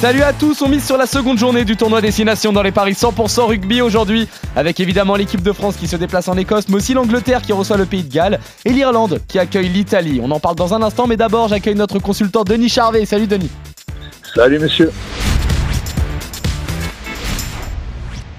Salut 0.00 0.22
à 0.22 0.32
tous, 0.32 0.62
on 0.62 0.68
mise 0.68 0.86
sur 0.86 0.96
la 0.96 1.06
seconde 1.06 1.38
journée 1.38 1.64
du 1.64 1.76
tournoi 1.76 2.00
Destination 2.00 2.52
dans 2.52 2.62
les 2.62 2.70
paris 2.70 2.92
100% 2.92 3.46
rugby 3.46 3.82
aujourd'hui, 3.82 4.28
avec 4.54 4.78
évidemment 4.78 5.16
l'équipe 5.16 5.42
de 5.42 5.50
France 5.50 5.74
qui 5.74 5.88
se 5.88 5.96
déplace 5.96 6.28
en 6.28 6.36
Écosse, 6.36 6.68
mais 6.68 6.76
aussi 6.76 6.94
l'Angleterre 6.94 7.42
qui 7.42 7.52
reçoit 7.52 7.76
le 7.76 7.84
Pays 7.84 8.04
de 8.04 8.14
Galles 8.14 8.38
et 8.64 8.70
l'Irlande 8.70 9.20
qui 9.26 9.40
accueille 9.40 9.68
l'Italie. 9.68 10.20
On 10.22 10.30
en 10.30 10.38
parle 10.38 10.54
dans 10.54 10.72
un 10.72 10.82
instant, 10.82 11.08
mais 11.08 11.16
d'abord 11.16 11.48
j'accueille 11.48 11.74
notre 11.74 11.98
consultant 11.98 12.44
Denis 12.44 12.68
Charvet. 12.68 13.06
Salut 13.06 13.26
Denis. 13.26 13.50
Salut 14.36 14.60
monsieur. 14.60 14.92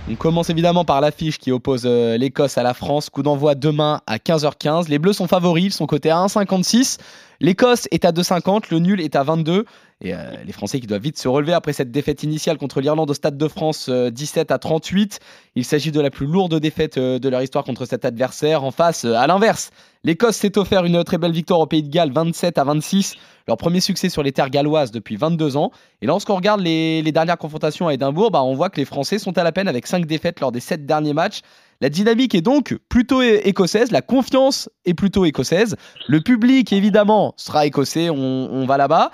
On 0.10 0.16
commence 0.16 0.50
évidemment 0.50 0.86
par 0.86 1.02
l'affiche 1.02 1.38
qui 1.38 1.52
oppose 1.52 1.84
euh, 1.86 2.18
l'Écosse 2.18 2.58
à 2.58 2.64
la 2.64 2.74
France. 2.74 3.10
Coup 3.10 3.22
d'envoi 3.22 3.54
demain 3.54 4.00
à 4.08 4.16
15h15. 4.16 4.88
Les 4.88 4.98
Bleus 4.98 5.14
sont 5.14 5.28
favoris, 5.28 5.66
ils 5.66 5.74
sont 5.74 5.88
cotés 5.88 6.10
à 6.10 6.26
1,56. 6.26 6.98
L'Écosse 7.42 7.88
est 7.92 8.06
à 8.06 8.12
2,50, 8.12 8.64
le 8.72 8.80
nul 8.80 9.02
est 9.02 9.16
à 9.16 9.24
22. 9.24 9.66
Et 10.02 10.14
euh, 10.14 10.18
les 10.46 10.54
Français 10.54 10.80
qui 10.80 10.88
doivent 10.88 11.02
vite 11.02 11.20
se 11.20 11.28
relever 11.28 11.52
après 11.52 11.74
cette 11.74 11.92
défaite 11.92 12.24
initiale 12.24 12.58
contre 12.58 12.80
l'Irlande 12.80 13.10
au 13.10 13.14
Stade 13.14 13.38
de 13.38 13.48
France 13.50 13.90
17 13.90 14.50
euh, 14.50 14.54
à 14.54 14.58
38. 14.58 15.20
Il 15.56 15.66
s'agit 15.66 15.92
de 15.92 16.00
la 16.00 16.10
plus 16.10 16.26
lourde 16.26 16.58
défaite 16.58 16.98
euh, 16.98 17.20
de 17.20 17.28
leur 17.28 17.42
histoire 17.42 17.66
contre 17.66 17.84
cet 17.84 18.06
adversaire. 18.06 18.64
En 18.64 18.72
face, 18.72 19.04
à 19.04 19.28
l'inverse, 19.28 19.72
l'Écosse 20.06 20.38
s'est 20.38 20.58
offert 20.58 20.86
une 20.86 21.04
très 21.04 21.18
belle 21.18 21.34
victoire 21.34 21.60
au 21.60 21.68
Pays 21.68 21.84
de 21.84 21.90
Galles 21.90 22.14
27 22.14 22.58
à 22.58 22.64
26. 22.64 23.16
Leur 23.50 23.58
premier 23.58 23.82
succès 23.82 24.08
sur 24.08 24.24
les 24.24 24.32
terres 24.32 24.50
galloises 24.50 24.92
depuis 24.92 25.18
22 25.18 25.58
ans. 25.58 25.72
Et 26.02 26.06
lorsqu'on 26.06 26.36
regarde 26.36 26.62
les, 26.62 27.02
dernières 27.12 27.38
confrontations 27.38 27.90
à 27.90 27.94
Édimbourg, 27.94 28.32
bah, 28.32 28.42
on 28.42 28.56
voit 28.56 28.70
que 28.70 28.78
les 28.78 28.86
Français 28.86 29.20
sont 29.20 29.38
à 29.38 29.44
la 29.44 29.52
peine 29.52 29.68
avec 29.68 29.86
5 29.86 30.06
défaites 30.06 30.40
lors 30.40 30.54
des 30.54 30.62
7 30.62 30.86
derniers 30.86 31.14
matchs. 31.14 31.42
La 31.82 31.90
dynamique 31.90 32.36
est 32.36 32.42
donc 32.42 32.78
plutôt 32.88 33.22
écossaise, 33.22 33.92
la 33.92 34.02
confiance 34.02 34.70
est 34.86 34.94
plutôt 34.94 35.26
écossaise. 35.26 35.76
Le 36.08 36.22
public, 36.22 36.72
évidemment, 36.72 37.34
sera 37.36 37.66
écossais, 37.66 38.10
on 38.10 38.66
va 38.66 38.78
là-bas. 38.78 39.12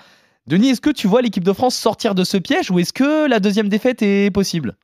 Denis, 0.47 0.69
est-ce 0.69 0.81
que 0.81 0.91
tu 0.91 1.07
vois 1.07 1.21
l'équipe 1.21 1.43
de 1.43 1.53
France 1.53 1.75
sortir 1.75 2.13
de 2.13 2.23
ce 2.23 2.37
piège 2.37 2.69
ou 2.69 2.77
est-ce 2.77 2.93
que 2.93 3.27
la 3.27 3.39
deuxième 3.39 3.67
défaite 3.67 4.03
est 4.03 4.31
possible? 4.31 4.75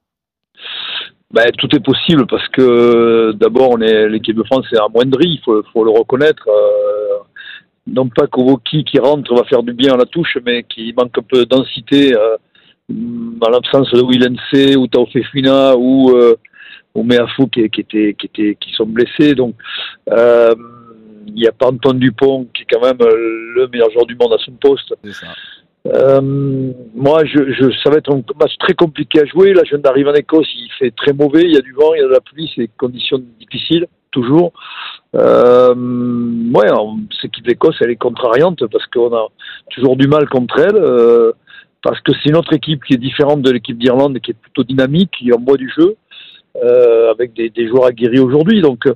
Ben, 1.31 1.50
tout 1.58 1.73
est 1.76 1.80
possible 1.80 2.26
parce 2.28 2.48
que 2.50 3.31
d'abord 3.34 3.70
on 3.72 3.80
est 3.80 4.09
l'équipe 4.09 4.36
de 4.36 4.44
France 4.44 4.66
est 4.73 4.80
amoindrie, 4.80 5.39
il 5.39 5.42
faut, 5.44 5.84
le 5.84 5.92
reconnaître. 5.92 6.48
Euh, 6.50 7.20
non 7.88 8.09
pas 8.09 8.28
qu'Ovoki 8.28 8.84
qui 8.84 9.00
rentre 9.00 9.34
va 9.34 9.44
faire 9.45 9.64
du 9.64 9.73
bien 9.73 9.94
à 9.94 9.98
la 9.98 10.06
touche, 10.06 10.38
mais 10.45 10.64
qui 10.64 10.94
manque 10.98 11.17
un 11.17 11.22
peu 11.22 11.39
de 11.39 11.44
densité 11.45 12.16
euh, 12.16 12.38
en 12.89 13.50
l'absence 13.50 13.92
de 13.92 14.02
Willense 14.02 14.76
ou 14.78 14.88
Taofefina 14.88 15.76
ou 15.78 16.09
euh, 16.12 16.36
ou 16.94 17.04
Meafou 17.04 17.48
qui, 17.48 17.70
qui, 17.70 17.82
était, 17.82 18.16
qui, 18.17 18.26
était, 18.26 18.58
qui 18.59 18.72
sont 18.73 18.86
blessés. 18.86 19.36
Donc 19.36 19.56
euh, 20.09 20.54
il 21.27 21.33
n'y 21.33 21.47
a 21.47 21.52
pas 21.52 21.67
Antoine 21.67 22.00
Dupont 22.00 22.47
qui 22.53 22.64
est 22.64 22.67
quand 22.72 22.81
même 22.81 22.97
le 23.00 23.67
meilleur 23.67 23.91
joueur 23.91 24.05
du 24.05 24.16
monde 24.16 24.33
à 24.33 24.38
son 24.38 24.52
poste. 24.53 24.94
Euh, 25.88 26.22
moi, 26.94 27.25
je, 27.25 27.52
je, 27.53 27.72
ça 27.83 27.89
va 27.89 27.97
être 27.97 28.14
un 28.14 28.22
match 28.39 28.55
très 28.59 28.73
compliqué 28.73 29.22
à 29.22 29.25
jouer. 29.25 29.53
Là, 29.53 29.64
je 29.66 29.72
viens 29.72 29.80
d'arriver 29.80 30.09
en 30.09 30.14
Écosse, 30.14 30.47
il 30.55 30.69
fait 30.77 30.92
très 30.92 31.14
mauvais, 31.14 31.42
il 31.44 31.53
y 31.53 31.58
a 31.58 31.61
du 31.61 31.73
vent, 31.73 31.94
il 31.95 31.99
y 31.99 32.03
a 32.03 32.08
de 32.08 32.14
la 32.14 32.22
pluie, 32.22 32.52
c'est 32.53 32.61
des 32.61 32.72
conditions 32.77 33.19
difficiles, 33.39 33.88
toujours. 34.11 34.53
Euh, 35.16 35.73
ouais, 35.75 36.67
cette 37.16 37.25
équipe 37.25 37.47
d'Écosse, 37.47 37.75
elle 37.81 37.89
est 37.89 37.95
contrariante 37.95 38.66
parce 38.67 38.86
qu'on 38.88 39.14
a 39.16 39.27
toujours 39.72 39.95
du 39.95 40.08
mal 40.08 40.30
contre 40.30 40.59
elle. 40.59 40.75
Euh, 40.75 41.31
parce 41.83 41.99
que 42.02 42.11
c'est 42.14 42.30
une 42.30 42.38
autre 42.38 42.53
équipe 42.53 42.83
qui 42.83 42.94
est 42.94 42.97
différente 42.97 43.42
de 43.42 43.49
l'équipe 43.49 43.75
d'Irlande, 43.75 44.19
qui 44.19 44.31
est 44.31 44.36
plutôt 44.36 44.64
dynamique, 44.64 45.09
qui 45.17 45.33
envoie 45.33 45.58
du 45.58 45.67
jeu, 45.75 45.95
euh, 46.64 47.09
avec 47.09 47.33
des, 47.33 47.49
des, 47.49 47.67
joueurs 47.67 47.86
aguerris 47.86 48.19
aujourd'hui. 48.19 48.61
Donc, 48.61 48.88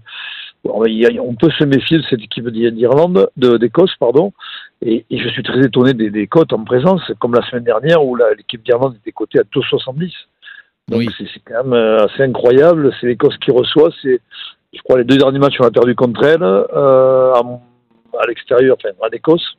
on 0.66 1.36
peut 1.36 1.52
se 1.52 1.64
méfier 1.64 1.98
de 1.98 2.04
cette 2.10 2.22
équipe 2.22 2.50
d'Irlande, 2.50 3.30
d'Écosse, 3.38 3.94
pardon. 4.00 4.34
Et, 4.82 5.06
je 5.10 5.30
suis 5.30 5.44
très 5.44 5.60
étonné 5.60 5.94
des, 5.94 6.28
cotes 6.28 6.54
en 6.54 6.64
présence, 6.64 7.02
comme 7.20 7.34
la 7.34 7.48
semaine 7.50 7.64
dernière 7.64 8.04
où 8.04 8.16
l'équipe 8.16 8.64
d'Irlande 8.64 8.96
était 9.02 9.12
cotée 9.12 9.40
à 9.40 9.44
2,70. 9.44 10.12
Donc 10.88 11.02
c'est 11.18 11.26
quand 11.46 11.64
même 11.64 11.74
euh, 11.74 12.06
assez 12.06 12.24
incroyable. 12.24 12.94
C'est 13.00 13.08
l'Écosse 13.08 13.38
qui 13.38 13.52
reçoit. 13.52 13.90
C'est, 14.02 14.22
je 14.74 14.82
crois, 14.84 15.00
les 15.00 15.04
deux 15.04 15.18
derniers 15.18 15.40
matchs 15.40 15.56
on 15.60 15.66
a 15.66 15.72
perdu 15.72 15.96
contre 15.96 16.24
elle 16.24 16.44
euh, 16.44 17.34
à, 17.34 18.28
l'extérieur, 18.28 18.78
enfin 18.80 18.94
à 19.02 19.10
l'Écosse. 19.10 19.58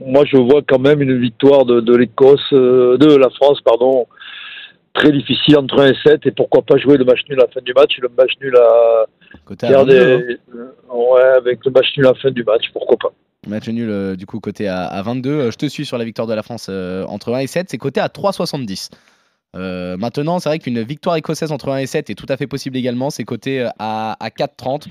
Moi, 0.00 0.24
je 0.26 0.36
vois 0.36 0.62
quand 0.66 0.80
même 0.80 1.00
une 1.00 1.18
victoire 1.18 1.64
de, 1.64 1.96
l'Écosse, 1.96 2.52
euh, 2.52 2.98
de 2.98 3.16
la 3.16 3.30
France, 3.30 3.60
pardon, 3.62 4.06
très 4.92 5.10
difficile 5.12 5.56
entre 5.58 5.80
1 5.80 5.92
et 5.92 5.96
7 6.04 6.26
et 6.26 6.32
pourquoi 6.32 6.62
pas 6.62 6.76
jouer 6.76 6.96
le 6.96 7.04
match 7.04 7.20
nul 7.28 7.38
à 7.40 7.44
la 7.44 7.48
fin 7.48 7.60
du 7.62 7.72
match 7.72 7.96
le 7.98 8.10
match 8.16 8.32
nul 8.40 8.56
à 8.56 9.06
côté 9.44 9.66
à 9.66 9.78
22, 9.78 10.38
ouais, 10.90 11.22
avec 11.36 11.64
le 11.64 11.70
match 11.70 11.86
nul 11.96 12.06
à 12.06 12.10
la 12.10 12.14
fin 12.14 12.30
du 12.30 12.44
match 12.44 12.64
pourquoi 12.72 12.96
pas 12.96 13.12
match 13.46 13.68
nul 13.68 13.90
euh, 13.90 14.16
du 14.16 14.26
coup 14.26 14.40
côté 14.40 14.68
à, 14.68 15.00
22 15.02 15.30
euh, 15.30 15.50
je 15.50 15.56
te 15.56 15.66
suis 15.66 15.86
sur 15.86 15.98
la 15.98 16.04
victoire 16.04 16.26
de 16.26 16.34
la 16.34 16.42
France 16.42 16.66
euh, 16.68 17.04
entre 17.06 17.32
1 17.34 17.40
et 17.40 17.46
7 17.46 17.70
c'est 17.70 17.78
côté 17.78 18.00
à 18.00 18.08
3,70 18.08 18.90
maintenant, 19.98 20.38
c'est 20.38 20.50
vrai 20.50 20.58
qu'une 20.58 20.82
victoire 20.82 21.16
écossaise 21.16 21.50
entre 21.50 21.70
1 21.70 21.78
et 21.78 21.86
7 21.86 22.10
est 22.10 22.14
tout 22.14 22.26
à 22.28 22.36
fait 22.36 22.46
possible 22.46 22.76
également. 22.76 23.08
C'est 23.08 23.24
côté 23.24 23.66
à, 23.78 24.12
à 24.20 24.28
4,30. 24.28 24.86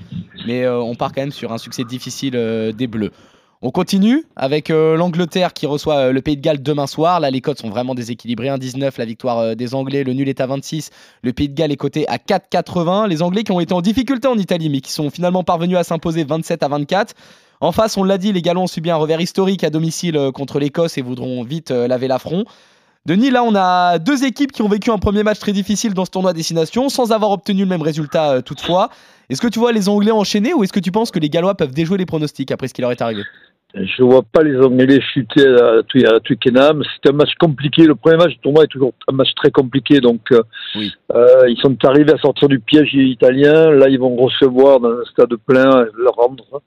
Mais 0.48 0.66
on 0.66 0.96
part 0.96 1.12
quand 1.12 1.20
même 1.20 1.30
sur 1.30 1.52
un 1.52 1.58
succès 1.58 1.84
difficile 1.84 2.32
des 2.32 2.86
Bleus. 2.88 3.12
On 3.62 3.70
continue 3.70 4.24
avec 4.36 4.68
euh, 4.68 4.96
l'Angleterre 4.96 5.54
qui 5.54 5.64
reçoit 5.64 5.96
euh, 5.96 6.12
le 6.12 6.20
Pays 6.20 6.36
de 6.36 6.42
Galles 6.42 6.62
demain 6.62 6.86
soir. 6.86 7.20
Là, 7.20 7.30
les 7.30 7.40
cotes 7.40 7.58
sont 7.58 7.70
vraiment 7.70 7.94
déséquilibrées. 7.94 8.48
1,19 8.48 8.92
la 8.98 9.04
victoire 9.06 9.38
euh, 9.38 9.54
des 9.54 9.74
Anglais, 9.74 10.04
le 10.04 10.12
nul 10.12 10.28
est 10.28 10.42
à 10.42 10.46
26. 10.46 10.90
Le 11.22 11.32
Pays 11.32 11.48
de 11.48 11.54
Galles 11.54 11.72
est 11.72 11.76
coté 11.76 12.06
à 12.06 12.18
4,80. 12.18 13.08
Les 13.08 13.22
Anglais 13.22 13.44
qui 13.44 13.52
ont 13.52 13.60
été 13.60 13.72
en 13.72 13.80
difficulté 13.80 14.28
en 14.28 14.36
Italie, 14.36 14.68
mais 14.68 14.82
qui 14.82 14.92
sont 14.92 15.08
finalement 15.08 15.42
parvenus 15.42 15.78
à 15.78 15.84
s'imposer 15.84 16.24
27 16.24 16.62
à 16.62 16.68
24. 16.68 17.14
En 17.62 17.72
face, 17.72 17.96
on 17.96 18.04
l'a 18.04 18.18
dit, 18.18 18.30
les 18.30 18.42
Galons 18.42 18.64
ont 18.64 18.66
subi 18.66 18.90
un 18.90 18.96
revers 18.96 19.22
historique 19.22 19.64
à 19.64 19.70
domicile 19.70 20.30
contre 20.34 20.58
l'Écosse 20.58 20.98
et 20.98 21.02
voudront 21.02 21.42
vite 21.42 21.70
laver 21.70 22.08
l'affront. 22.08 22.44
Denis, 23.06 23.30
là, 23.30 23.44
on 23.44 23.54
a 23.54 24.00
deux 24.00 24.24
équipes 24.24 24.50
qui 24.50 24.62
ont 24.62 24.68
vécu 24.68 24.90
un 24.90 24.98
premier 24.98 25.22
match 25.22 25.38
très 25.38 25.52
difficile 25.52 25.94
dans 25.94 26.04
ce 26.04 26.10
tournoi 26.10 26.32
destination 26.32 26.88
sans 26.88 27.12
avoir 27.12 27.30
obtenu 27.30 27.60
le 27.60 27.68
même 27.68 27.82
résultat 27.82 28.42
toutefois. 28.42 28.90
Est-ce 29.30 29.40
que 29.40 29.46
tu 29.46 29.60
vois 29.60 29.70
les 29.70 29.88
Anglais 29.88 30.10
enchaîner 30.10 30.52
ou 30.54 30.64
est-ce 30.64 30.72
que 30.72 30.80
tu 30.80 30.90
penses 30.90 31.12
que 31.12 31.20
les 31.20 31.30
Gallois 31.30 31.56
peuvent 31.56 31.72
déjouer 31.72 31.98
les 31.98 32.06
pronostics 32.06 32.50
après 32.50 32.66
ce 32.66 32.74
qui 32.74 32.80
leur 32.80 32.90
est 32.90 33.00
arrivé? 33.00 33.22
Je 33.74 34.02
ne 34.02 34.08
vois 34.08 34.22
pas 34.22 34.42
les 34.42 34.56
Anglais 34.58 35.00
chuter 35.12 35.46
à, 35.46 36.14
à 36.14 36.20
Twickenham. 36.20 36.82
C'est 36.84 37.10
un 37.10 37.14
match 37.14 37.34
compliqué. 37.38 37.84
Le 37.84 37.94
premier 37.94 38.16
match 38.16 38.30
du 38.30 38.38
tournoi 38.38 38.64
est 38.64 38.68
toujours 38.68 38.92
un 39.08 39.12
match 39.12 39.28
très 39.36 39.50
compliqué. 39.50 40.00
Donc, 40.00 40.20
euh, 40.32 40.42
euh, 41.12 41.48
ils 41.48 41.58
sont 41.60 41.76
arrivés 41.84 42.12
à 42.12 42.18
sortir 42.18 42.48
du 42.48 42.58
piège 42.60 42.94
italien. 42.94 43.70
Là, 43.72 43.88
ils 43.88 43.98
vont 43.98 44.16
recevoir 44.16 44.80
dans 44.80 44.92
un 44.92 45.04
stade 45.10 45.34
plein, 45.46 45.84
leur 45.98 46.14
rendre, 46.14 46.44
hein, 46.54 46.58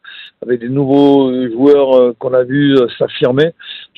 avec 0.44 0.60
des 0.60 0.70
nouveaux 0.70 1.34
joueurs 1.50 1.96
euh, 1.96 2.16
qu'on 2.20 2.34
a 2.34 2.44
vus 2.44 2.78
s'affirmer. 2.98 3.54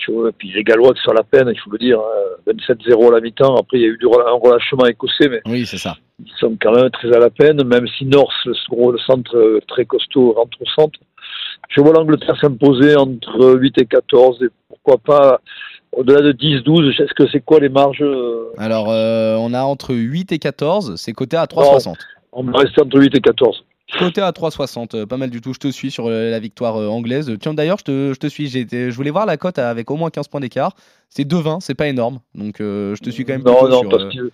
Et 0.07 0.31
puis 0.37 0.51
les 0.53 0.63
Gallois 0.63 0.93
qui 0.93 1.01
sont 1.01 1.11
à 1.11 1.15
la 1.15 1.23
peine, 1.23 1.49
il 1.51 1.59
faut 1.59 1.71
le 1.71 1.79
dire. 1.79 1.99
27-0 2.47 3.03
hein, 3.03 3.07
à 3.09 3.11
la 3.15 3.21
mi-temps. 3.21 3.55
Après, 3.55 3.77
il 3.77 3.81
y 3.81 3.85
a 3.85 3.89
eu 3.89 3.99
un 4.03 4.39
relâchement 4.39 4.85
écossais. 4.85 5.27
Mais 5.27 5.41
oui, 5.45 5.65
c'est 5.65 5.77
ça. 5.77 5.97
Ils 6.23 6.31
sont 6.39 6.55
quand 6.61 6.71
même 6.71 6.89
très 6.91 7.11
à 7.13 7.19
la 7.19 7.31
peine, 7.31 7.63
même 7.65 7.87
si 7.97 8.05
North, 8.05 8.31
le 8.45 8.97
centre 8.99 9.59
très 9.67 9.85
costaud, 9.85 10.33
rentre 10.33 10.57
au 10.61 10.81
centre. 10.81 10.99
Je 11.69 11.81
vois 11.81 11.93
l'Angleterre 11.93 12.37
s'imposer 12.39 12.95
entre 12.95 13.55
8 13.55 13.77
et 13.77 13.85
14 13.85 14.43
et 14.43 14.47
pourquoi 14.67 14.97
pas 14.97 15.41
au-delà 15.93 16.21
de 16.21 16.31
10-12. 16.33 17.01
Est-ce 17.01 17.13
que 17.13 17.29
c'est 17.31 17.41
quoi 17.41 17.59
les 17.59 17.69
marges 17.69 18.01
euh 18.01 18.51
Alors, 18.57 18.89
euh, 18.89 19.35
on 19.37 19.53
a 19.53 19.63
entre 19.63 19.93
8 19.93 20.31
et 20.31 20.39
14, 20.39 20.95
c'est 20.95 21.13
coté 21.13 21.37
à 21.37 21.45
3,60. 21.45 21.95
On 22.33 22.43
va 22.43 22.59
rester 22.59 22.81
entre 22.81 22.99
8 22.99 23.15
et 23.15 23.21
14. 23.21 23.63
Côté 23.99 24.21
à 24.21 24.31
3,60, 24.31 24.95
euh, 24.95 25.05
pas 25.05 25.17
mal 25.17 25.29
du 25.29 25.41
tout. 25.41 25.53
Je 25.53 25.59
te 25.59 25.67
suis 25.67 25.91
sur 25.91 26.09
la 26.09 26.39
victoire 26.39 26.77
anglaise. 26.77 27.29
Tiens, 27.41 27.53
d'ailleurs, 27.53 27.77
je 27.77 27.83
te, 27.83 28.13
je 28.13 28.19
te 28.19 28.27
suis. 28.27 28.47
Je 28.47 28.95
voulais 28.95 29.11
voir 29.11 29.25
la 29.25 29.35
cote 29.35 29.59
avec 29.59 29.91
au 29.91 29.97
moins 29.97 30.09
15 30.09 30.29
points 30.29 30.39
d'écart. 30.39 30.75
C'est 31.09 31.29
2,20, 31.29 31.59
c'est 31.59 31.75
pas 31.75 31.87
énorme. 31.87 32.19
Donc, 32.33 32.55
je 32.59 32.99
te 33.01 33.09
suis 33.09 33.25
quand 33.25 33.33
même. 33.33 33.43
Non, 33.43 33.67
non, 33.67 33.89
parce 33.89 34.15
que 34.15 34.31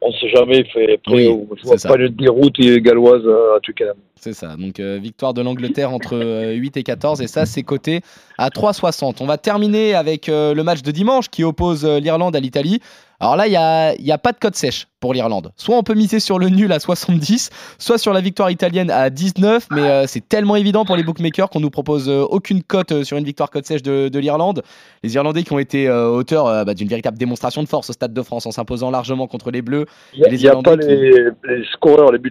on 0.00 0.08
ne 0.08 0.12
sait 0.14 0.28
jamais. 0.28 0.60
Après, 0.60 0.98
oui, 1.08 1.46
je 1.56 1.66
vois 1.66 1.76
pas 1.76 1.96
le 1.96 2.08
déroute 2.10 2.60
galloise 2.60 3.22
à 3.56 3.60
Twickenham. 3.60 3.96
C'est 4.24 4.32
ça. 4.32 4.56
Donc, 4.56 4.80
euh, 4.80 4.98
victoire 5.02 5.34
de 5.34 5.42
l'Angleterre 5.42 5.92
entre 5.92 6.16
8 6.16 6.76
euh, 6.76 6.80
et 6.80 6.82
14. 6.82 7.20
Et 7.20 7.26
ça, 7.26 7.44
c'est 7.44 7.62
coté 7.62 8.00
à 8.38 8.48
3,60. 8.48 9.16
On 9.20 9.26
va 9.26 9.36
terminer 9.36 9.94
avec 9.94 10.30
euh, 10.30 10.54
le 10.54 10.62
match 10.62 10.80
de 10.80 10.90
dimanche 10.90 11.28
qui 11.28 11.44
oppose 11.44 11.84
l'Irlande 11.84 12.34
à 12.34 12.40
l'Italie. 12.40 12.80
Alors 13.24 13.36
là, 13.36 13.46
il 13.46 13.50
n'y 13.52 13.56
a, 13.56 13.94
y 13.94 14.12
a 14.12 14.18
pas 14.18 14.32
de 14.32 14.38
code 14.38 14.54
sèche 14.54 14.86
pour 15.00 15.12
l'Irlande. 15.12 15.52
Soit 15.56 15.76
on 15.76 15.82
peut 15.82 15.94
miser 15.94 16.18
sur 16.18 16.38
le 16.38 16.48
nul 16.48 16.72
à 16.72 16.78
70, 16.78 17.50
soit 17.78 17.98
sur 17.98 18.14
la 18.14 18.22
victoire 18.22 18.50
italienne 18.50 18.90
à 18.90 19.08
19, 19.08 19.68
mais 19.70 19.82
euh, 19.82 20.04
c'est 20.06 20.26
tellement 20.26 20.56
évident 20.56 20.86
pour 20.86 20.96
les 20.96 21.02
bookmakers 21.02 21.48
qu'on 21.50 21.60
nous 21.60 21.68
propose 21.68 22.08
euh, 22.08 22.22
aucune 22.22 22.62
cote 22.62 22.92
euh, 22.92 23.04
sur 23.04 23.16
une 23.18 23.24
victoire 23.24 23.50
code 23.50 23.66
sèche 23.66 23.82
de, 23.82 24.18
l'Irlande. 24.18 24.62
Les 25.02 25.14
Irlandais 25.14 25.42
qui 25.42 25.52
ont 25.52 25.58
été 25.58 25.90
auteurs 25.90 26.64
bah, 26.64 26.72
d'une 26.72 26.88
véritable 26.88 27.18
démonstration 27.18 27.62
de 27.62 27.68
force 27.68 27.90
au 27.90 27.92
Stade 27.92 28.12
de 28.12 28.22
France 28.22 28.46
en 28.46 28.50
s'imposant 28.50 28.90
largement 28.90 29.26
contre 29.26 29.50
les 29.50 29.60
Bleus. 29.60 29.84
Il 30.14 30.20
n'y 30.20 30.48
a, 30.48 30.56
pas 30.56 30.76
les, 30.76 31.32
scoreurs, 31.72 32.12
les 32.12 32.18
buts, 32.18 32.30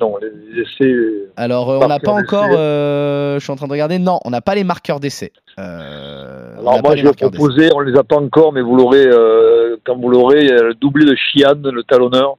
non, 0.00 0.16
les 0.20 0.62
essais. 0.62 0.92
Alors 1.36 1.68
on 1.68 1.86
n'a 1.86 2.00
pas 2.00 2.12
encore, 2.12 2.50
je 2.50 3.38
suis 3.40 3.52
en 3.52 3.56
train 3.56 3.66
de 3.66 3.72
regarder, 3.72 3.98
non, 3.98 4.18
on 4.24 4.30
n'a 4.30 4.40
pas 4.40 4.54
les 4.54 4.64
marqueurs 4.64 4.98
d'essais. 4.98 5.32
On 5.58 5.62
Alors 6.62 6.82
moi, 6.82 6.96
je 6.96 7.02
les 7.02 7.08
vais 7.08 7.14
proposer, 7.14 7.70
on 7.74 7.80
les 7.80 7.96
a 7.98 8.04
pas 8.04 8.16
encore, 8.16 8.52
mais 8.52 8.62
vous 8.62 8.76
l'aurez, 8.76 9.06
euh, 9.06 9.76
quand 9.84 9.96
vous 9.96 10.08
l'aurez, 10.08 10.46
le 10.46 10.74
doublé 10.74 11.04
de 11.04 11.14
Chian, 11.14 11.54
le 11.62 11.82
talonneur, 11.82 12.36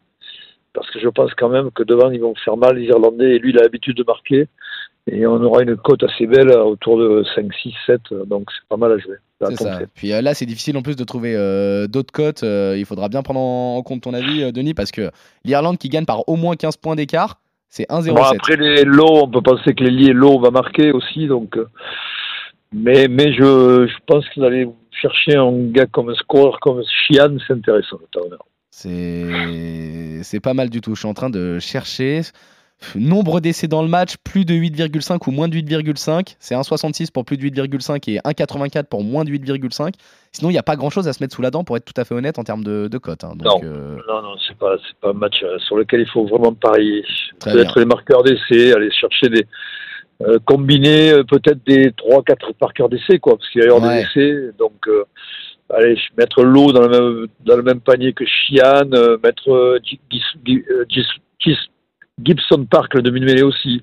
parce 0.74 0.90
que 0.90 1.00
je 1.00 1.08
pense 1.10 1.32
quand 1.36 1.50
même 1.50 1.72
que 1.72 1.84
devant, 1.84 2.10
ils 2.10 2.22
vont 2.22 2.34
faire 2.44 2.58
mal, 2.58 2.78
les 2.78 2.86
Irlandais, 2.86 3.36
et 3.36 3.40
lui, 3.40 3.52
il 3.52 3.60
a 3.60 3.64
l'habitude 3.64 3.98
de 3.98 4.04
marquer, 4.06 4.48
et 5.08 5.28
on 5.28 5.42
aura 5.44 5.64
une 5.64 5.76
cote 5.76 6.04
assez 6.04 6.26
belle, 6.26 6.50
euh, 6.50 6.64
autour 6.64 6.98
de 6.98 7.24
5, 7.36 7.54
6, 7.62 7.74
7, 7.86 8.02
euh, 8.12 8.26
donc 8.26 8.50
c'est 8.52 8.68
pas 8.70 8.78
mal 8.78 8.94
à 8.94 8.98
jouer. 8.98 9.18
C'est 9.46 9.56
ça. 9.58 9.80
Puis 9.94 10.14
euh, 10.14 10.22
là, 10.22 10.34
c'est 10.34 10.46
difficile 10.46 10.78
en 10.78 10.82
plus 10.82 10.96
de 10.96 11.04
trouver 11.04 11.36
euh, 11.36 11.88
d'autres 11.88 12.14
cotes. 12.14 12.44
Il 12.44 12.86
faudra 12.86 13.10
bien 13.10 13.22
prendre 13.22 13.42
en, 13.42 13.82
compte 13.84 14.02
ton 14.02 14.14
avis, 14.14 14.52
Denis, 14.54 14.74
parce 14.74 14.92
que 14.92 15.12
l'Irlande 15.44 15.78
qui 15.78 15.90
gagne 15.90 16.06
par 16.06 16.28
au 16.30 16.38
moins 16.38 16.56
15 16.56 16.78
points 16.78 16.96
d'écart, 16.96 17.42
c'est 17.68 17.90
1-0-7. 17.90 18.14
Bon, 18.14 18.22
après 18.22 18.56
les 18.56 18.84
low, 18.84 19.24
on 19.24 19.28
peut 19.28 19.42
penser 19.42 19.74
que 19.74 19.84
l'ailier 19.84 20.14
low 20.14 20.40
va 20.40 20.52
marquer 20.52 20.92
aussi, 20.92 21.28
donc. 21.28 21.58
Mais 22.74 23.08
mais 23.08 23.34
je, 23.34 23.88
je 23.88 23.98
pense 24.08 24.28
que 24.30 24.42
allez 24.42 24.68
chercher 25.02 25.36
un 25.36 25.52
gars 25.72 25.86
comme 25.86 26.10
un 26.10 26.16
scoreur 26.16 26.60
comme 26.60 26.82
Chian, 27.08 27.36
c'est 27.48 27.54
intéressant. 27.54 28.00
C'est 30.24 30.40
pas 30.40 30.54
mal 30.54 30.70
du 30.70 30.82
tout. 30.82 30.96
Je 30.96 31.00
suis 31.02 31.08
en 31.10 31.14
train 31.14 31.30
de 31.30 31.60
chercher. 31.60 32.22
Nombre 32.96 33.40
d'essais 33.40 33.68
dans 33.70 33.82
le 33.82 33.88
match, 33.88 34.16
plus 34.26 34.44
de 34.44 34.54
8,5 34.54 35.30
ou 35.30 35.32
moins 35.32 35.48
de 35.48 35.56
8,5. 35.56 36.36
C'est 36.40 36.54
1,66 36.54 37.12
pour 37.14 37.24
plus 37.24 37.38
de 37.38 37.44
8,5 37.48 38.10
et 38.12 38.18
1,84 38.20 38.86
pour 38.86 39.06
moins 39.06 39.24
de 39.24 39.30
8,5. 39.30 39.94
Sinon, 40.34 40.50
il 40.50 40.54
n'y 40.54 40.60
a 40.60 40.64
pas 40.64 40.76
grand 40.76 40.90
chose 40.90 41.08
à 41.08 41.14
se 41.14 41.24
mettre 41.24 41.34
sous 41.34 41.42
la 41.42 41.50
dent 41.50 41.64
pour 41.64 41.78
être 41.78 41.86
tout 41.86 41.94
à 41.96 42.04
fait 42.04 42.14
honnête 42.14 42.40
en 42.40 42.44
termes 42.44 42.64
de, 42.64 42.90
de 42.90 42.98
cote. 42.98 43.24
hein. 43.24 43.36
Non. 43.42 43.62
euh, 43.64 43.96
Non, 44.10 44.22
non, 44.24 44.36
c'est 44.46 44.58
pas, 44.58 44.76
c'est 44.86 44.98
pas 45.00 45.12
un 45.12 45.14
match 45.14 45.36
euh, 45.44 45.58
sur 45.60 45.78
lequel 45.78 46.02
il 46.02 46.10
faut 46.10 46.26
vraiment 46.26 46.54
parier. 46.54 47.06
Peut-être 47.40 47.80
les 47.80 47.86
marqueurs 47.86 48.24
d'essai, 48.24 48.74
aller 48.74 48.92
chercher 48.92 49.30
des. 49.30 49.46
Euh, 50.28 50.40
combiner 50.46 51.12
euh, 51.12 51.24
peut-être 51.24 51.60
des 51.66 51.90
3-4 51.92 52.54
marqueurs 52.62 52.90
d'essai, 52.90 53.20
quoi, 53.20 53.38
parce 53.38 53.50
qu'il 53.50 53.62
va 53.62 53.68
y 53.68 53.72
avoir 53.72 53.90
Ouais. 53.90 54.04
des 54.16 54.22
essais. 54.22 54.52
Donc, 54.58 54.74
euh, 54.88 55.04
allez, 55.74 55.98
mettre 56.18 56.44
l'eau 56.44 56.72
dans, 56.72 56.82
le 56.82 56.90
même- 56.90 57.28
dans 57.46 57.56
le 57.58 57.64
même 57.64 57.80
panier 57.82 58.14
que 58.14 58.24
Chian, 58.26 58.84
mettre 59.24 59.80
Gibson 62.24 62.66
Park, 62.70 62.94
le 62.94 63.02
demi-mêlée 63.02 63.44
aussi. 63.44 63.82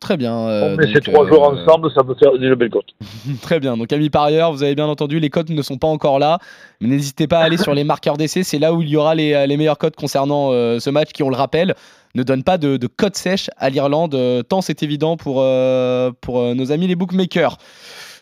très 0.00 0.18
bien. 0.18 0.34
On 0.34 0.76
met 0.76 0.92
ces 0.92 1.00
trois 1.00 1.26
joueurs 1.26 1.44
ensemble, 1.44 1.90
ça 1.94 2.04
peut 2.04 2.14
faire 2.22 2.34
une 2.34 2.54
belle 2.56 2.68
cote. 2.68 2.90
Très 3.40 3.58
bien. 3.58 3.74
Donc, 3.74 3.90
amis 3.90 4.10
parieurs, 4.10 4.52
vous 4.52 4.62
avez 4.62 4.74
bien 4.74 4.84
entendu, 4.86 5.18
les 5.18 5.30
cotes 5.30 5.48
ne 5.48 5.62
sont 5.62 5.78
pas 5.78 5.86
encore 5.86 6.18
là. 6.18 6.38
Mais 6.82 6.88
n'hésitez 6.88 7.26
pas 7.26 7.38
à 7.38 7.44
aller 7.44 7.56
sur 7.56 7.72
les 7.72 7.84
marqueurs 7.84 8.18
d'essai. 8.18 8.42
C'est 8.42 8.58
là 8.58 8.74
où 8.74 8.82
il 8.82 8.90
y 8.90 8.96
aura 8.98 9.14
les, 9.14 9.46
les 9.46 9.56
meilleures 9.56 9.78
cotes 9.78 9.96
concernant 9.96 10.50
ce 10.50 10.90
match 10.90 11.12
qui, 11.12 11.22
on 11.22 11.30
le 11.30 11.36
rappelle, 11.36 11.74
ne 12.14 12.22
donne 12.22 12.42
pas 12.42 12.58
de, 12.58 12.76
de 12.76 12.86
cote 12.86 13.16
sèche 13.16 13.50
à 13.56 13.70
l'Irlande, 13.70 14.14
euh, 14.14 14.42
tant 14.42 14.62
c'est 14.62 14.82
évident 14.82 15.16
pour, 15.16 15.38
euh, 15.40 16.10
pour 16.20 16.40
euh, 16.40 16.54
nos 16.54 16.72
amis 16.72 16.86
les 16.86 16.96
bookmakers. 16.96 17.58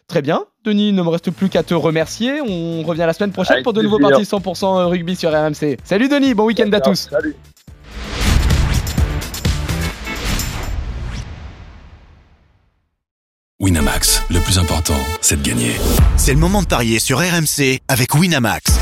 Très 0.08 0.22
bien. 0.22 0.44
Denis, 0.64 0.88
il 0.88 0.94
ne 0.94 1.02
me 1.02 1.08
reste 1.08 1.30
plus 1.30 1.48
qu'à 1.48 1.62
te 1.62 1.74
remercier. 1.74 2.40
On 2.40 2.82
revient 2.82 3.04
la 3.06 3.12
semaine 3.12 3.32
prochaine 3.32 3.54
Avec 3.54 3.64
pour 3.64 3.72
de 3.72 3.82
nouveaux 3.82 3.98
parties 3.98 4.22
100% 4.22 4.86
rugby 4.86 5.16
sur 5.16 5.30
RMC. 5.30 5.78
Salut 5.84 6.08
Denis, 6.08 6.34
bon 6.34 6.44
week-end 6.44 6.70
à 6.72 6.80
tous. 6.80 7.08
Salut. 7.10 7.36
Winamax, 13.60 14.24
le 14.28 14.40
plus 14.40 14.58
important, 14.58 14.98
c'est 15.20 15.40
de 15.40 15.48
gagner. 15.48 15.70
C'est 16.16 16.34
le 16.34 16.40
moment 16.40 16.62
de 16.62 16.66
parier 16.66 16.98
sur 16.98 17.18
RMC 17.18 17.78
avec 17.88 18.12
Winamax. 18.14 18.81